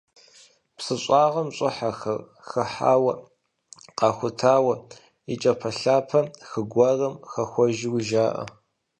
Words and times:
Псы 0.75 0.95
щӏагъым 1.03 1.49
щӏыхьэхэр 1.55 2.21
хыхьауэ, 2.49 3.13
къахутауэ, 3.97 4.75
и 5.33 5.35
кӏапэлъапэ 5.41 6.21
хы 6.49 6.61
гуэрым 6.71 7.15
хэхуэжуи 7.31 8.01
жаӏэ. 8.09 8.43